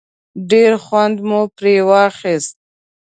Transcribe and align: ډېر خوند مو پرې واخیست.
ډېر 0.51 0.73
خوند 0.85 1.17
مو 1.27 1.39
پرې 1.57 1.75
واخیست. 1.89 2.55